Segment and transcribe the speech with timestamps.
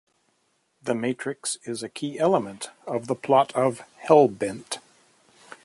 [0.81, 4.79] The Matrix is a key element of the plot of "Hell Bent".